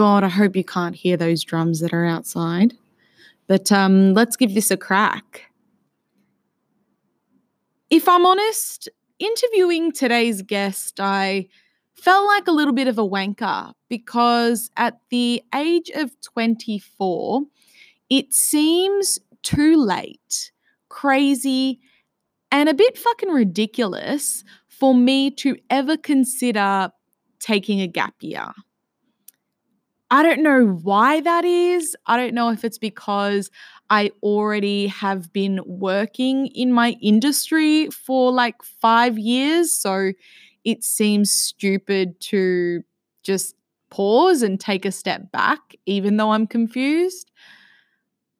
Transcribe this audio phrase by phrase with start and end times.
[0.00, 2.72] God, I hope you can't hear those drums that are outside.
[3.46, 5.42] But um, let's give this a crack.
[7.90, 11.48] If I'm honest, interviewing today's guest, I
[11.92, 17.42] felt like a little bit of a wanker because at the age of 24,
[18.08, 20.50] it seems too late,
[20.88, 21.78] crazy,
[22.50, 26.90] and a bit fucking ridiculous for me to ever consider
[27.38, 28.54] taking a gap year.
[30.10, 31.96] I don't know why that is.
[32.06, 33.50] I don't know if it's because
[33.90, 39.72] I already have been working in my industry for like five years.
[39.72, 40.12] So
[40.64, 42.82] it seems stupid to
[43.22, 43.54] just
[43.90, 47.30] pause and take a step back, even though I'm confused.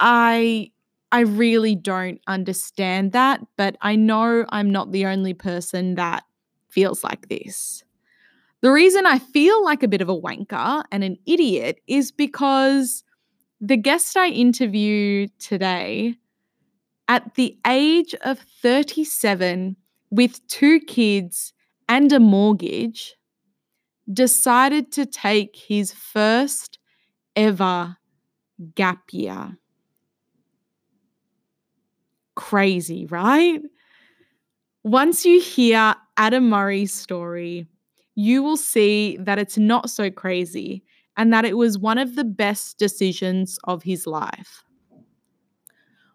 [0.00, 0.70] I
[1.12, 6.24] I really don't understand that, but I know I'm not the only person that
[6.68, 7.84] feels like this.
[8.66, 13.04] The reason I feel like a bit of a wanker and an idiot is because
[13.60, 16.16] the guest I interview today,
[17.06, 19.76] at the age of 37,
[20.10, 21.52] with two kids
[21.88, 23.14] and a mortgage,
[24.12, 26.80] decided to take his first
[27.36, 27.96] ever
[28.74, 29.56] gap year.
[32.34, 33.60] Crazy, right?
[34.82, 37.68] Once you hear Adam Murray's story,
[38.16, 40.82] you will see that it's not so crazy
[41.16, 44.64] and that it was one of the best decisions of his life.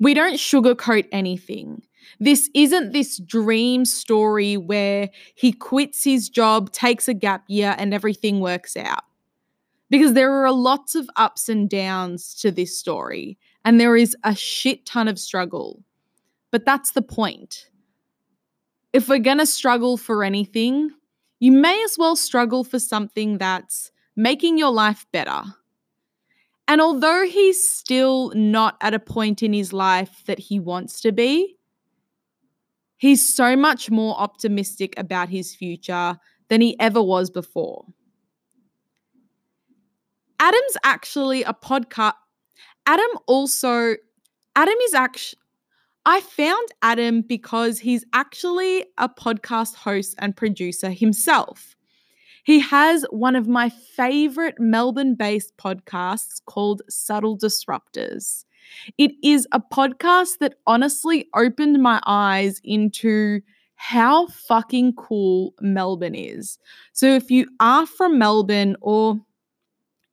[0.00, 1.82] We don't sugarcoat anything.
[2.18, 7.94] This isn't this dream story where he quits his job, takes a gap year, and
[7.94, 9.04] everything works out.
[9.90, 14.34] Because there are lots of ups and downs to this story, and there is a
[14.34, 15.84] shit ton of struggle.
[16.50, 17.68] But that's the point.
[18.92, 20.90] If we're going to struggle for anything,
[21.42, 25.42] you may as well struggle for something that's making your life better.
[26.68, 31.10] And although he's still not at a point in his life that he wants to
[31.10, 31.56] be,
[32.96, 36.16] he's so much more optimistic about his future
[36.48, 37.86] than he ever was before.
[40.38, 42.14] Adam's actually a podcast.
[42.86, 43.96] Adam also,
[44.54, 45.40] Adam is actually,
[46.04, 51.76] I found Adam because he's actually a podcast host and producer himself.
[52.44, 58.44] He has one of my favorite Melbourne based podcasts called Subtle Disruptors.
[58.98, 63.40] It is a podcast that honestly opened my eyes into
[63.76, 66.58] how fucking cool Melbourne is.
[66.92, 69.20] So, if you are from Melbourne or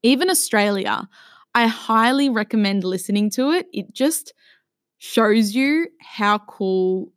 [0.03, 1.07] even Australia,
[1.55, 3.67] I highly recommend listening to it.
[3.73, 4.33] It just
[4.99, 7.11] shows you how cool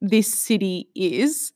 [0.00, 1.52] this city is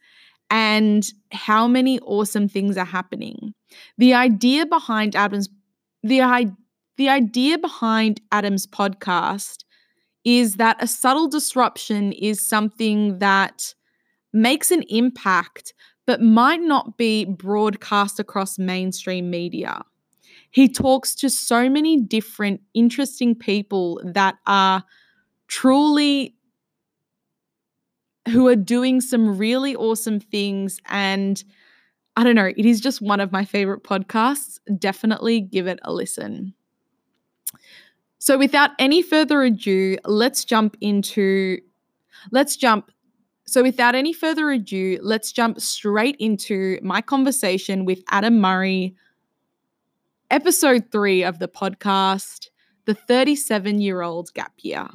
[0.51, 3.55] and how many awesome things are happening.
[3.99, 5.49] The idea behind Adam's
[6.03, 6.21] the
[6.97, 9.65] the idea behind Adam's podcast
[10.25, 13.75] is that a subtle disruption is something that
[14.33, 15.73] makes an impact
[16.07, 19.83] but might not be broadcast across mainstream media.
[20.51, 24.85] He talks to so many different interesting people that are
[25.49, 26.35] truly
[28.29, 31.43] who are doing some really awesome things and
[32.17, 34.59] I don't know, it is just one of my favorite podcasts.
[34.79, 36.55] Definitely give it a listen.
[38.19, 41.59] So without any further ado, let's jump into
[42.33, 42.91] let's jump
[43.49, 48.97] so without any further ado, let's jump straight into my conversation with Adam Murray,
[50.33, 52.49] episode 3 of the podcast,
[52.87, 54.89] The 37-year-old gap year.